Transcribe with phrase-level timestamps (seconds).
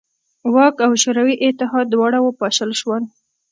[0.53, 3.03] واک او شوروي اتحاد دواړه وپاشل شول.